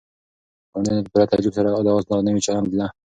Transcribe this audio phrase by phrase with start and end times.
[0.71, 2.87] ګاونډیانو په پوره تعجب سره د آس دا نوی چلند لیده.